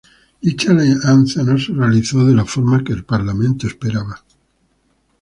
Dicha 0.47 0.71
alianza 0.71 1.43
no 1.43 1.59
se 1.59 1.73
realizó 1.73 2.25
de 2.25 2.33
la 2.33 2.43
forma 2.43 2.83
que 2.83 2.91
el 2.91 3.05
parlamento 3.05 3.67
esperaba. 3.67 4.23